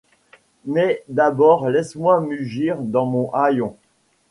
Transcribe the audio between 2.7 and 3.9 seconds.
dans mon haillon.